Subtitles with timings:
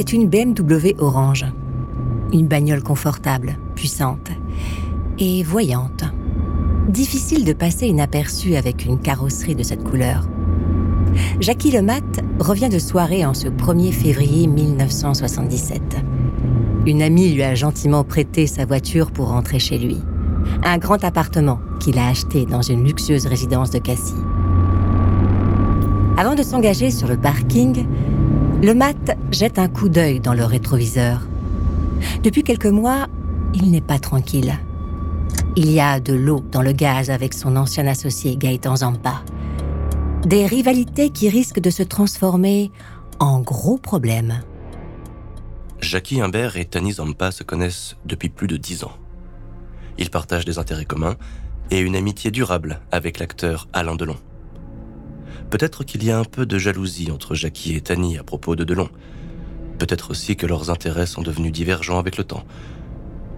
[0.00, 1.44] c'est une BMW orange.
[2.32, 4.30] Une bagnole confortable, puissante
[5.18, 6.04] et voyante.
[6.88, 10.26] Difficile de passer inaperçu avec une carrosserie de cette couleur.
[11.40, 12.00] Jackie Lemat
[12.38, 15.82] revient de soirée en ce 1er février 1977.
[16.86, 19.98] Une amie lui a gentiment prêté sa voiture pour rentrer chez lui.
[20.64, 24.14] Un grand appartement qu'il a acheté dans une luxueuse résidence de Cassis.
[26.16, 27.86] Avant de s'engager sur le parking,
[28.62, 31.22] le mat jette un coup d'œil dans le rétroviseur.
[32.22, 33.06] Depuis quelques mois,
[33.54, 34.54] il n'est pas tranquille.
[35.56, 39.22] Il y a de l'eau dans le gaz avec son ancien associé Gaëtan Zampa.
[40.24, 42.70] Des rivalités qui risquent de se transformer
[43.18, 44.42] en gros problèmes.
[45.80, 48.92] Jackie Imbert et Tani Zampa se connaissent depuis plus de dix ans.
[49.96, 51.16] Ils partagent des intérêts communs
[51.70, 54.16] et une amitié durable avec l'acteur Alain Delon.
[55.50, 58.62] Peut-être qu'il y a un peu de jalousie entre Jackie et Tani à propos de
[58.62, 58.88] Delon.
[59.78, 62.44] Peut-être aussi que leurs intérêts sont devenus divergents avec le temps.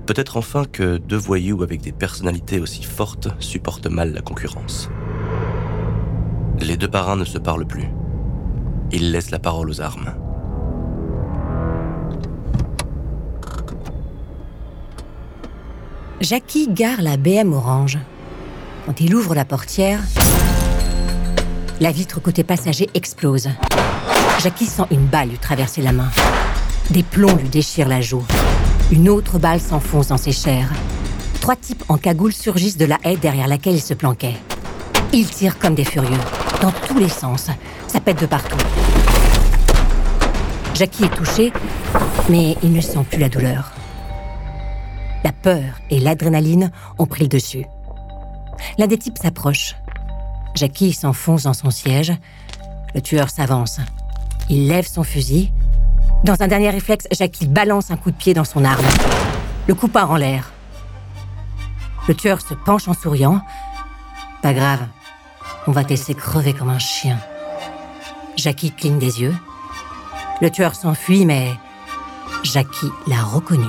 [0.04, 4.90] Peut-être enfin que deux voyous avec des personnalités aussi fortes supportent mal la concurrence.
[6.60, 7.88] Les deux parrains ne se parlent plus.
[8.92, 10.14] Ils laissent la parole aux armes.
[16.20, 17.98] Jackie gare la BM orange.
[18.84, 20.00] Quand il ouvre la portière,
[21.80, 23.48] la vitre côté passager explose.
[24.40, 26.10] Jackie sent une balle lui traverser la main.
[26.90, 28.24] Des plombs lui déchirent la joue.
[28.90, 30.70] Une autre balle s'enfonce dans ses chairs.
[31.40, 34.36] Trois types en cagoule surgissent de la haie derrière laquelle il se planquait.
[35.12, 36.18] Ils tirent comme des furieux,
[36.60, 37.48] dans tous les sens.
[37.88, 38.56] Ça pète de partout.
[40.74, 41.52] Jackie est touché,
[42.28, 43.72] mais il ne sent plus la douleur.
[45.24, 47.66] La peur et l'adrénaline ont pris le dessus.
[48.78, 49.76] L'un des types s'approche.
[50.54, 52.12] Jackie s'enfonce dans son siège.
[52.94, 53.80] Le tueur s'avance.
[54.48, 55.52] Il lève son fusil.
[56.24, 58.84] Dans un dernier réflexe, Jackie balance un coup de pied dans son arme.
[59.66, 60.52] Le coup part en l'air.
[62.08, 63.40] Le tueur se penche en souriant.
[64.42, 64.80] Pas grave,
[65.66, 67.18] on va te laisser crever comme un chien.
[68.36, 69.34] Jackie cligne des yeux.
[70.40, 71.52] Le tueur s'enfuit, mais
[72.42, 73.68] Jackie l'a reconnu.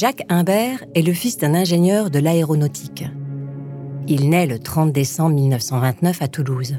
[0.00, 3.04] Jacques Imbert est le fils d'un ingénieur de l'aéronautique.
[4.08, 6.78] Il naît le 30 décembre 1929 à Toulouse.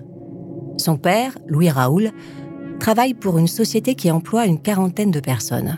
[0.77, 2.09] Son père, Louis Raoul,
[2.79, 5.77] travaille pour une société qui emploie une quarantaine de personnes.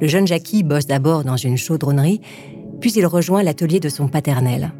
[0.00, 2.22] Le jeune Jackie bosse d'abord dans une chaudronnerie,
[2.80, 4.72] puis il rejoint l'atelier de son paternel.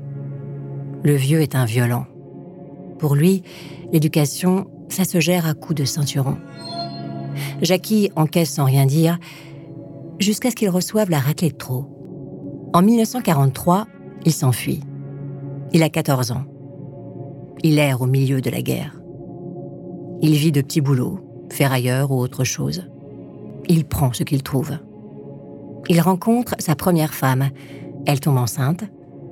[1.02, 2.06] Le vieux est un violent.
[2.98, 3.42] Pour lui,
[3.92, 6.38] l'éducation, ça se gère à coups de ceinturon.
[7.60, 9.18] Jackie encaisse sans rien dire,
[10.18, 11.97] jusqu'à ce qu'il reçoive la raclée de trop.
[12.74, 13.86] En 1943,
[14.26, 14.80] il s'enfuit.
[15.72, 16.44] Il a 14 ans.
[17.62, 19.00] Il erre au milieu de la guerre.
[20.20, 21.18] Il vit de petits boulots,
[21.50, 22.84] ferrailleurs ou autre chose.
[23.68, 24.78] Il prend ce qu'il trouve.
[25.88, 27.48] Il rencontre sa première femme.
[28.06, 28.84] Elle tombe enceinte.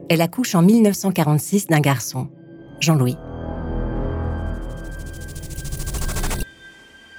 [0.09, 2.29] Elle accouche en 1946 d'un garçon,
[2.81, 3.17] Jean-Louis.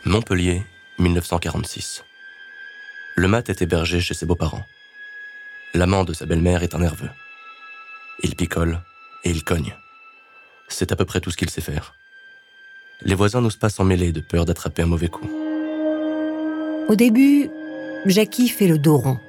[0.05, 0.63] Montpellier,
[0.97, 2.03] 1946.
[3.16, 4.63] Le mat est hébergé chez ses beaux-parents.
[5.73, 7.09] L'amant de sa belle-mère est un nerveux.
[8.23, 8.79] Il picole
[9.23, 9.75] et il cogne.
[10.67, 11.94] C'est à peu près tout ce qu'il sait faire.
[13.02, 15.29] Les voisins n'osent pas s'en mêler de peur d'attraper un mauvais coup.
[16.87, 17.49] Au début,
[18.05, 19.19] Jackie fait le dos rond.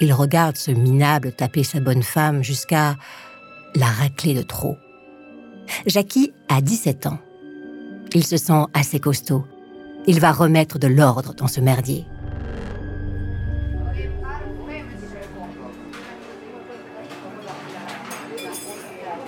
[0.00, 2.96] Il regarde ce minable taper sa bonne femme jusqu'à
[3.74, 4.76] la raclée de trop.
[5.86, 7.18] Jackie a 17 ans.
[8.12, 9.44] Il se sent assez costaud.
[10.06, 12.04] Il va remettre de l'ordre dans ce merdier.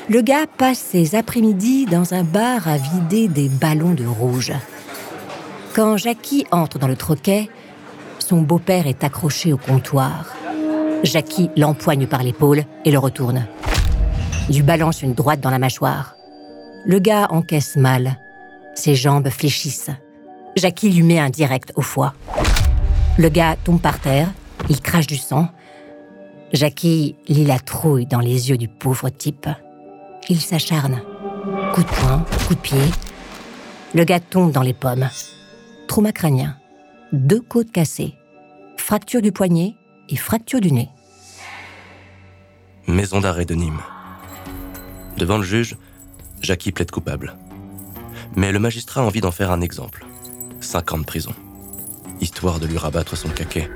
[0.09, 4.53] Le gars passe ses après-midi dans un bar à vider des ballons de rouge.
[5.75, 7.51] Quand Jackie entre dans le troquet,
[8.19, 10.35] son beau-père est accroché au comptoir.
[11.03, 13.47] Jackie l'empoigne par l'épaule et le retourne.
[14.49, 16.17] Il lui balance une droite dans la mâchoire.
[16.85, 18.17] Le gars encaisse mal.
[18.75, 19.91] Ses jambes fléchissent.
[20.55, 22.15] Jackie lui met un direct au foie.
[23.19, 24.29] Le gars tombe par terre,
[24.69, 25.49] il crache du sang.
[26.53, 29.49] Jackie lit la trouille dans les yeux du pauvre type.
[30.29, 31.03] Il s'acharne.
[31.73, 32.79] Coup de poing, coup de pied.
[33.95, 35.09] Le gars tombe dans les pommes.
[35.87, 36.57] Trauma crânien.
[37.13, 38.15] Deux côtes cassées.
[38.77, 39.77] Fracture du poignet
[40.09, 40.89] et fracture du nez.
[42.89, 43.81] Maison d'arrêt de Nîmes.
[45.17, 45.77] Devant le juge,
[46.43, 47.37] Jackie plaide coupable.
[48.35, 50.05] Mais le magistrat a envie d'en faire un exemple.
[50.61, 51.35] Cinq ans de prison.
[52.21, 53.71] Histoire de lui rabattre son caquet.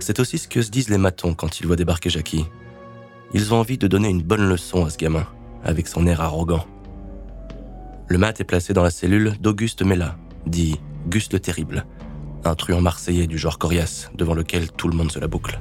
[0.00, 2.46] C'est aussi ce que se disent les matons quand ils voient débarquer Jackie.
[3.34, 5.26] Ils ont envie de donner une bonne leçon à ce gamin,
[5.62, 6.64] avec son air arrogant.
[8.08, 10.16] Le mat est placé dans la cellule d'Auguste Mella,
[10.46, 11.84] dit Gus le Terrible,
[12.44, 15.60] un truand marseillais du genre coriace devant lequel tout le monde se la boucle.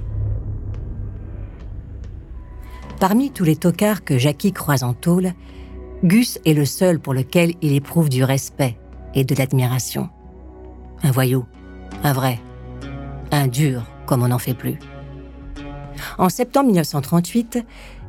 [3.00, 5.34] Parmi tous les tocards que Jackie croise en tôle,
[6.04, 8.78] Gus est le seul pour lequel il éprouve du respect
[9.14, 10.10] et de l'admiration.
[11.04, 11.46] Un voyou,
[12.04, 12.40] un vrai,
[13.31, 14.80] un dur comme on n'en fait plus.
[16.17, 17.65] En septembre 1938,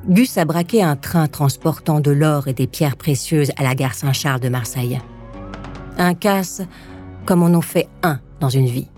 [0.09, 3.95] Gus a braqué un train transportant de l'or et des pierres précieuses à la gare
[3.95, 5.01] Saint-Charles de Marseille.
[5.99, 6.63] Un casse
[7.27, 8.89] comme on en fait un dans une vie.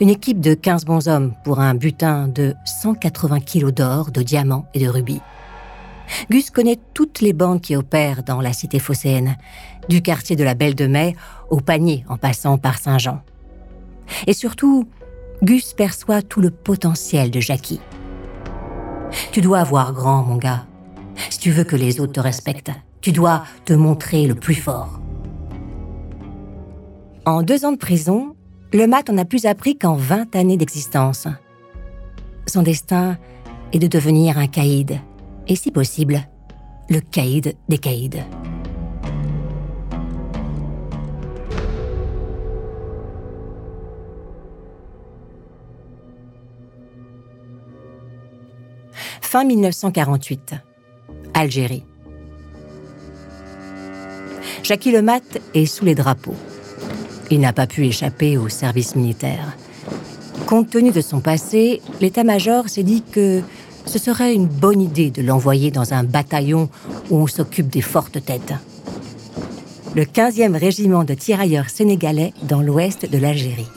[0.00, 4.66] Une équipe de 15 bons hommes pour un butin de 180 kilos d'or, de diamants
[4.74, 5.20] et de rubis.
[6.30, 9.36] Gus connaît toutes les bandes qui opèrent dans la cité phocéenne,
[9.88, 11.16] du quartier de la Belle de Mai
[11.50, 13.22] au panier en passant par Saint-Jean.
[14.26, 14.88] Et surtout,
[15.42, 17.80] Gus perçoit tout le potentiel de Jackie.
[19.32, 20.66] Tu dois avoir grand, mon gars.
[21.30, 25.00] Si tu veux que les autres te respectent, tu dois te montrer le plus fort.
[27.26, 28.36] En deux ans de prison,
[28.72, 31.26] le mat en a plus appris qu'en 20 années d'existence.
[32.46, 33.18] Son destin
[33.72, 35.00] est de devenir un caïd,
[35.48, 36.20] et si possible,
[36.88, 38.22] le caïd des caïds.
[49.32, 50.56] Fin 1948.
[51.32, 51.86] Algérie.
[54.62, 55.22] Jackie Lemat
[55.54, 56.34] est sous les drapeaux.
[57.30, 59.56] Il n'a pas pu échapper au service militaire.
[60.44, 63.40] Compte tenu de son passé, l'état-major s'est dit que
[63.86, 66.68] ce serait une bonne idée de l'envoyer dans un bataillon
[67.08, 68.52] où on s'occupe des fortes têtes.
[69.96, 73.70] Le 15e régiment de tirailleurs sénégalais dans l'ouest de l'Algérie.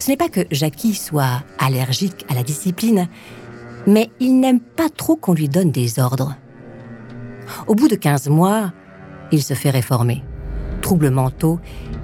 [0.00, 3.06] Ce n'est pas que Jackie soit allergique à la discipline,
[3.86, 6.36] mais il n'aime pas trop qu'on lui donne des ordres.
[7.66, 8.72] Au bout de 15 mois,
[9.32, 10.22] il se fait réformer.
[10.80, 11.58] Troubles mentaux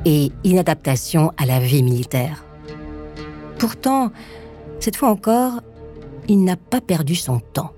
[0.05, 2.45] et inadaptation à la vie militaire.
[3.59, 4.11] Pourtant,
[4.79, 5.61] cette fois encore,
[6.29, 7.73] il n'a pas perdu son temps.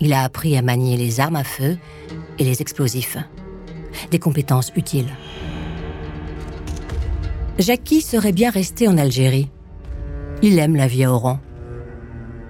[0.00, 1.76] Il a appris à manier les armes à feu
[2.38, 3.18] et les explosifs.
[4.10, 5.08] Des compétences utiles.
[7.58, 9.50] Jackie serait bien resté en Algérie.
[10.42, 11.40] Il aime la vie à Oran.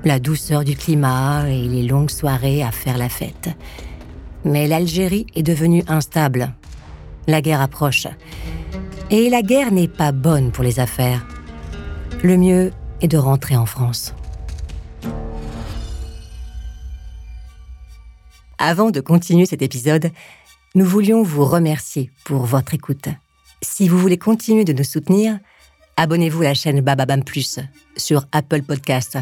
[0.04, 3.48] La douceur du climat et les longues soirées à faire la fête.
[4.44, 6.54] Mais l'Algérie est devenue instable.
[7.26, 8.06] La guerre approche.
[9.10, 11.26] Et la guerre n'est pas bonne pour les affaires.
[12.22, 14.14] Le mieux est de rentrer en France.
[18.58, 20.10] Avant de continuer cet épisode,
[20.74, 23.08] nous voulions vous remercier pour votre écoute.
[23.62, 25.38] Si vous voulez continuer de nous soutenir,
[25.96, 27.58] abonnez-vous à la chaîne Bababam Plus
[27.96, 29.18] sur Apple Podcast.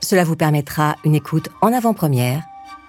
[0.00, 2.42] Cela vous permettra une écoute en avant-première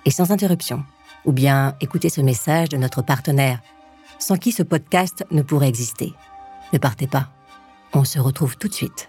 [0.06, 0.84] et sans interruption.
[1.26, 3.60] Ou bien écoutez ce message de notre partenaire,
[4.20, 6.14] sans qui ce podcast ne pourrait exister.
[6.72, 7.30] Ne partez pas.
[7.94, 9.09] On se retrouve tout de suite.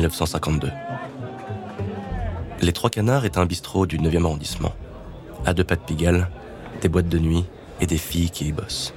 [0.00, 0.70] 1952.
[2.62, 4.72] Les Trois Canards est un bistrot du 9e arrondissement.
[5.44, 6.28] À deux pas de Pigalle,
[6.80, 7.44] des boîtes de nuit
[7.80, 8.94] et des filles qui y bossent.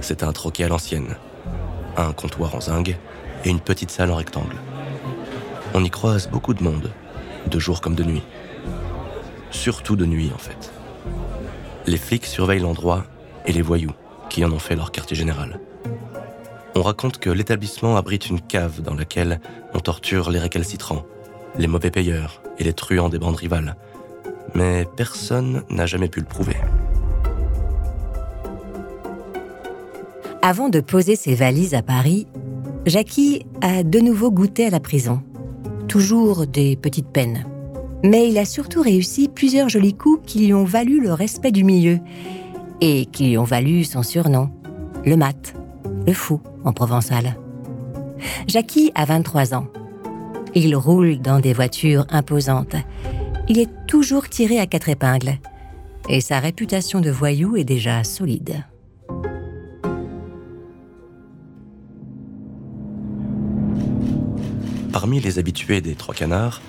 [0.00, 1.16] C'est un troquet à l'ancienne,
[1.96, 2.96] un comptoir en zinc
[3.44, 4.56] et une petite salle en rectangle.
[5.74, 6.90] On y croise beaucoup de monde,
[7.46, 8.22] de jour comme de nuit.
[9.50, 10.72] Surtout de nuit en fait.
[11.86, 13.04] Les flics surveillent l'endroit
[13.44, 13.92] et les voyous,
[14.30, 15.60] qui en ont fait leur quartier général
[16.76, 19.40] on raconte que l'établissement abrite une cave dans laquelle
[19.74, 21.04] on torture les récalcitrants,
[21.58, 23.76] les mauvais payeurs et les truands des bandes rivales.
[24.54, 26.56] Mais personne n'a jamais pu le prouver.
[30.42, 32.26] Avant de poser ses valises à Paris,
[32.84, 35.22] Jackie a de nouveau goûté à la prison.
[35.88, 37.46] Toujours des petites peines.
[38.04, 41.64] Mais il a surtout réussi plusieurs jolis coups qui lui ont valu le respect du
[41.64, 41.98] milieu
[42.80, 44.50] et qui lui ont valu son surnom,
[45.04, 45.55] le mat,
[46.06, 47.36] le fou en provençal.
[48.46, 49.66] Jackie a 23 ans.
[50.54, 52.76] Il roule dans des voitures imposantes.
[53.48, 55.38] Il est toujours tiré à quatre épingles.
[56.08, 58.64] Et sa réputation de voyou est déjà solide.
[64.92, 66.62] Parmi les habitués des Trois Canards,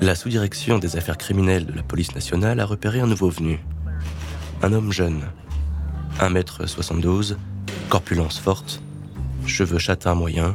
[0.00, 3.60] la sous-direction des affaires criminelles de la police nationale a repéré un nouveau venu.
[4.62, 5.22] Un homme jeune,
[6.18, 7.36] 1m72,
[7.88, 8.80] corpulence forte,
[9.46, 10.54] cheveux châtains moyens,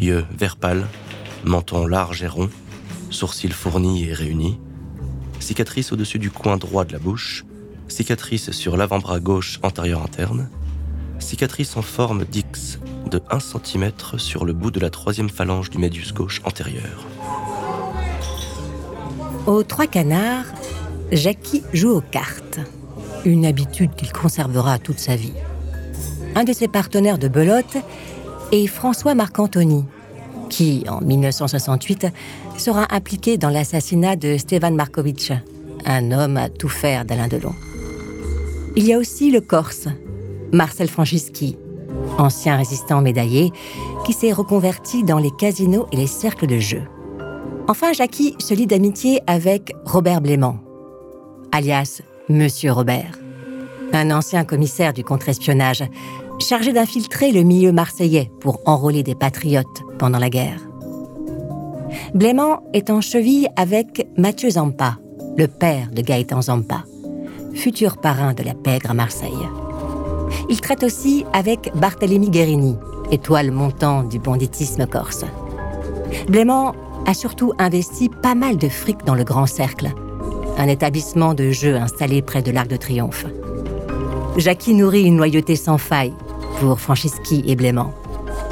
[0.00, 0.86] yeux vert pâle,
[1.44, 2.48] menton large et rond,
[3.10, 4.60] sourcils fournis et réunis,
[5.40, 7.44] cicatrice au-dessus du coin droit de la bouche,
[7.88, 10.48] cicatrice sur l'avant-bras gauche antérieur interne,
[11.18, 12.78] cicatrice en forme d'X
[13.10, 17.06] de 1 cm sur le bout de la troisième phalange du médius gauche antérieur.
[19.46, 20.46] Aux trois canards,
[21.10, 22.60] Jackie joue aux cartes,
[23.24, 25.32] une habitude qu'il conservera toute sa vie.
[26.34, 27.76] Un de ses partenaires de belote
[28.52, 29.84] est François Marc-Antony,
[30.48, 32.06] qui, en 1968,
[32.56, 35.32] sera impliqué dans l'assassinat de Stevan Markovitch,
[35.84, 37.54] un homme à tout faire d'Alain Delon.
[38.76, 39.88] Il y a aussi le Corse,
[40.52, 41.56] Marcel Franceschi,
[42.18, 43.50] ancien résistant médaillé,
[44.04, 46.82] qui s'est reconverti dans les casinos et les cercles de jeu.
[47.68, 50.58] Enfin, Jackie se lie d'amitié avec Robert Blément,
[51.52, 53.17] alias Monsieur Robert,
[53.92, 55.84] un ancien commissaire du contre-espionnage,
[56.38, 60.60] chargé d'infiltrer le milieu marseillais pour enrôler des patriotes pendant la guerre.
[62.14, 64.98] Blément est en cheville avec Mathieu Zampa,
[65.36, 66.84] le père de Gaëtan Zampa,
[67.54, 69.48] futur parrain de la pègre à Marseille.
[70.48, 72.76] Il traite aussi avec Barthélemy Guérini,
[73.10, 75.24] étoile montante du banditisme corse.
[76.28, 76.74] Blément
[77.06, 79.90] a surtout investi pas mal de fric dans le Grand Cercle,
[80.58, 83.26] un établissement de jeu installé près de l'Arc de Triomphe.
[84.38, 86.14] Jackie nourrit une loyauté sans faille
[86.60, 87.92] pour Franceschi et Blément.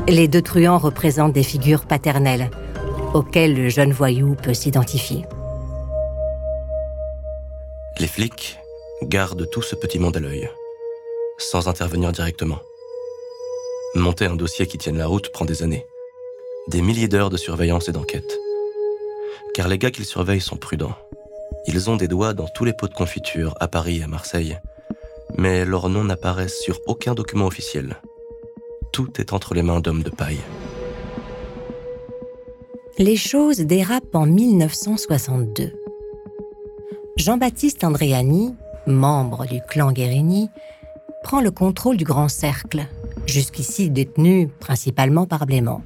[0.09, 2.51] Les deux truands représentent des figures paternelles
[3.15, 5.25] auxquelles le jeune voyou peut s'identifier.
[7.99, 8.59] Les flics
[9.05, 10.51] gardent tout ce petit monde à l'œil
[11.39, 12.59] sans intervenir directement.
[13.95, 15.87] Monter un dossier qui tienne la route prend des années.
[16.69, 18.39] Des milliers d'heures de surveillance et d'enquête.
[19.55, 20.97] Car les gars qu'ils surveillent sont prudents.
[21.67, 24.59] Ils ont des doigts dans tous les pots de confiture à Paris et à Marseille.
[25.37, 27.97] Mais leurs noms n'apparaissent sur aucun document officiel.
[28.93, 30.41] Tout est entre les mains d'hommes de paille.
[32.99, 35.73] Les choses dérapent en 1962.
[37.17, 38.55] Jean-Baptiste Andréani,
[38.87, 40.49] membre du clan Guérini,
[41.23, 42.87] prend le contrôle du Grand Cercle,
[43.27, 45.83] jusqu'ici détenu principalement par Blément.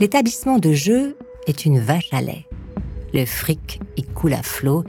[0.00, 2.46] L'établissement de jeu est une vache à lait.
[3.12, 4.84] Le fric y coule à flot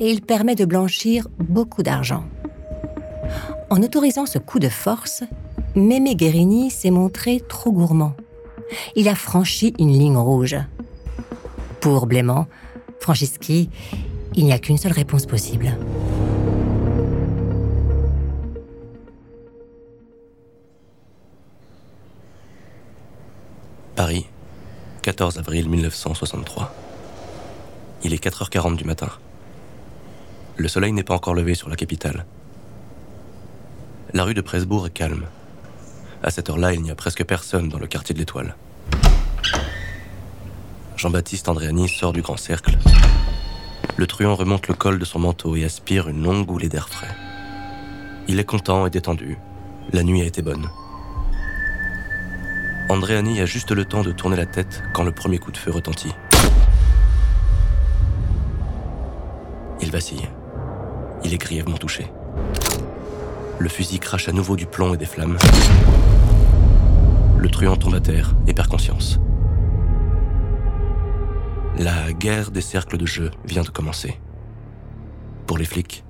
[0.00, 2.24] et il permet de blanchir beaucoup d'argent.
[3.76, 5.24] En autorisant ce coup de force,
[5.74, 8.14] Mémé Guérini s'est montré trop gourmand.
[8.94, 10.56] Il a franchi une ligne rouge.
[11.80, 12.46] Pour Blément,
[13.00, 13.70] Franceschi,
[14.36, 15.76] il n'y a qu'une seule réponse possible.
[23.96, 24.26] Paris,
[25.02, 26.72] 14 avril 1963.
[28.04, 29.08] Il est 4h40 du matin.
[30.58, 32.24] Le soleil n'est pas encore levé sur la capitale.
[34.14, 35.24] La rue de Presbourg est calme.
[36.22, 38.54] À cette heure-là, il n'y a presque personne dans le quartier de l'Étoile.
[40.96, 42.78] Jean-Baptiste Andréani sort du grand cercle.
[43.96, 47.12] Le truand remonte le col de son manteau et aspire une longue goulée d'air frais.
[48.28, 49.36] Il est content et détendu.
[49.92, 50.68] La nuit a été bonne.
[52.88, 55.72] Andréani a juste le temps de tourner la tête quand le premier coup de feu
[55.72, 56.14] retentit.
[59.80, 60.28] Il vacille.
[61.24, 62.12] Il est grièvement touché.
[63.58, 65.38] Le fusil crache à nouveau du plomb et des flammes.
[67.38, 69.20] Le truand tombe à terre et perd conscience.
[71.78, 74.18] La guerre des cercles de jeu vient de commencer.
[75.46, 76.04] Pour les flics,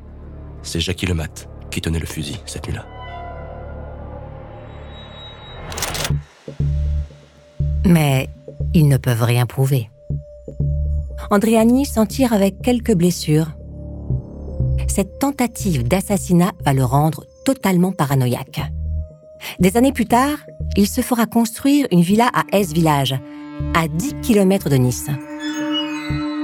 [0.63, 2.87] c'est Jackie Lemat qui tenait le fusil cette nuit-là.
[7.87, 8.29] Mais
[8.73, 9.91] ils ne peuvent rien prouver.
[11.31, 13.49] Andréani s'en tire avec quelques blessures.
[14.89, 18.63] Cette tentative d'assassinat va le rendre totalement paranoïaque.
[19.61, 20.39] Des années plus tard,
[20.77, 23.15] il se fera construire une villa à S-Village,
[23.75, 25.09] à 10 km de Nice.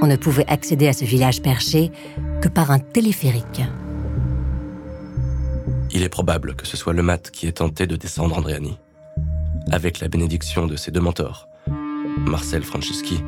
[0.01, 1.91] On ne pouvait accéder à ce village perché
[2.41, 3.61] que par un téléphérique.
[5.91, 8.77] Il est probable que ce soit le mat qui ait tenté de descendre Andréani
[9.71, 11.47] avec la bénédiction de ses deux mentors,
[12.25, 13.21] Marcel Franceschi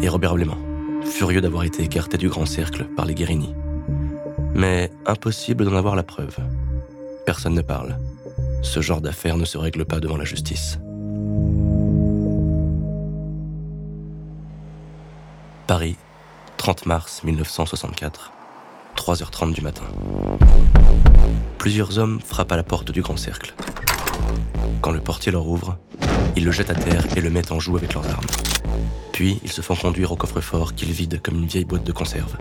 [0.00, 0.58] et Robert Blément,
[1.04, 3.54] furieux d'avoir été écartés du grand cercle par les Guérini.
[4.54, 6.36] Mais impossible d'en avoir la preuve.
[7.24, 7.96] Personne ne parle.
[8.62, 10.78] Ce genre d'affaires ne se règle pas devant la justice.
[15.68, 15.96] Paris,
[16.56, 18.32] 30 mars 1964,
[18.96, 19.84] 3h30 du matin.
[21.58, 23.54] Plusieurs hommes frappent à la porte du grand cercle.
[24.80, 25.78] Quand le portier leur ouvre,
[26.34, 28.26] ils le jettent à terre et le mettent en joue avec leurs armes.
[29.12, 32.36] Puis, ils se font conduire au coffre-fort qu'ils vident comme une vieille boîte de conserve.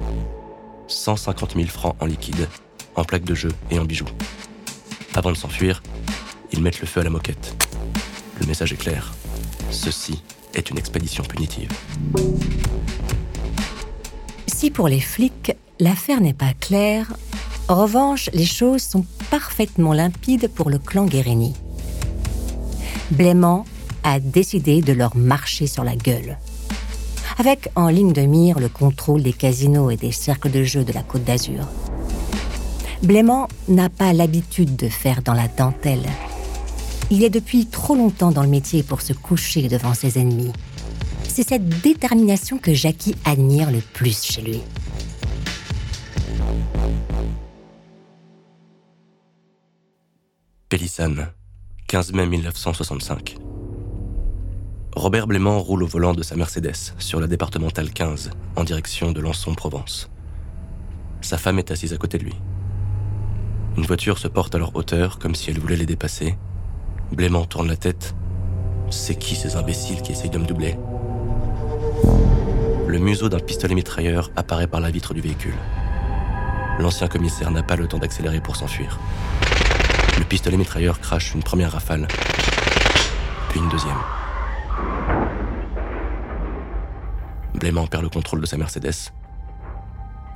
[0.87, 2.47] 150 000 francs en liquide,
[2.95, 4.07] en plaques de jeu et en bijoux.
[5.13, 5.83] Avant de s'enfuir,
[6.53, 7.55] ils mettent le feu à la moquette.
[8.39, 9.13] Le message est clair.
[9.69, 11.69] Ceci est une expédition punitive.
[14.47, 17.13] Si pour les flics, l'affaire n'est pas claire,
[17.67, 21.53] en revanche, les choses sont parfaitement limpides pour le clan Guérini.
[23.11, 23.65] Blément
[24.03, 26.37] a décidé de leur marcher sur la gueule.
[27.37, 30.93] Avec en ligne de mire le contrôle des casinos et des cercles de jeu de
[30.93, 31.67] la Côte d'Azur.
[33.03, 36.05] Blément n'a pas l'habitude de faire dans la dentelle.
[37.09, 40.53] Il est depuis trop longtemps dans le métier pour se coucher devant ses ennemis.
[41.27, 44.61] C'est cette détermination que Jackie admire le plus chez lui.
[50.69, 51.29] Pélissane,
[51.87, 53.37] 15 mai 1965.
[54.95, 59.21] Robert Blément roule au volant de sa Mercedes sur la départementale 15 en direction de
[59.21, 60.11] Lançon-Provence.
[61.21, 62.35] Sa femme est assise à côté de lui.
[63.77, 66.37] Une voiture se porte à leur hauteur comme si elle voulait les dépasser.
[67.11, 68.13] Blément tourne la tête.
[68.89, 70.77] C'est qui ces imbéciles qui essayent de me doubler?
[72.87, 75.55] Le museau d'un pistolet mitrailleur apparaît par la vitre du véhicule.
[76.79, 78.99] L'ancien commissaire n'a pas le temps d'accélérer pour s'enfuir.
[80.17, 82.07] Le pistolet mitrailleur crache une première rafale,
[83.49, 83.97] puis une deuxième.
[87.55, 89.11] Blément perd le contrôle de sa Mercedes.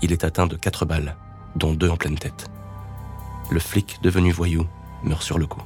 [0.01, 1.17] Il est atteint de quatre balles,
[1.55, 2.49] dont deux en pleine tête.
[3.49, 4.65] Le flic devenu voyou
[5.03, 5.61] meurt sur le coup.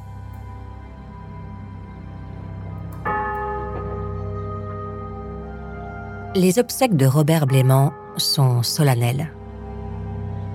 [6.35, 9.31] Les obsèques de Robert Blément sont solennelles.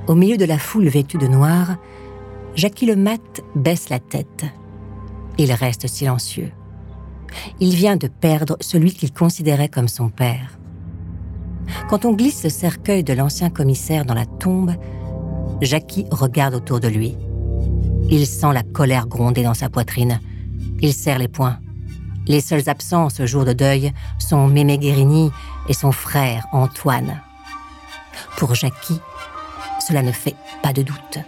[0.06, 1.76] Au milieu de la foule vêtue de noir,
[2.54, 4.44] Jackie le Mat baisse la tête.
[5.38, 6.52] Il reste silencieux.
[7.58, 10.58] Il vient de perdre celui qu'il considérait comme son père.
[11.88, 14.74] Quand on glisse le cercueil de l'ancien commissaire dans la tombe,
[15.60, 17.16] Jackie regarde autour de lui.
[18.10, 20.20] Il sent la colère gronder dans sa poitrine.
[20.80, 21.58] Il serre les poings.
[22.26, 25.30] Les seuls absents ce jour de deuil sont Mémé Guérini
[25.68, 27.20] et son frère Antoine.
[28.36, 29.00] Pour Jackie,
[29.86, 31.18] cela ne fait pas de doute.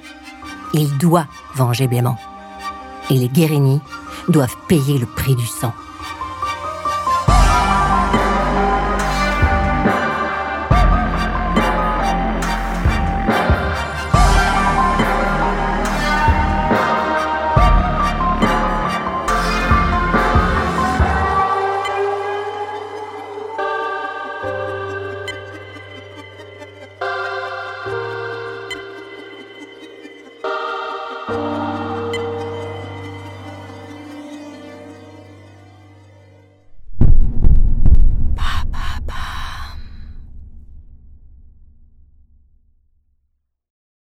[0.74, 2.16] Il doit venger Blément.
[3.10, 3.80] Et les Guérini
[4.28, 5.72] doivent payer le prix du sang.